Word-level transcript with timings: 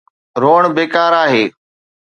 روئڻ 0.41 0.63
بيڪار 0.77 1.11
آهي. 1.23 1.43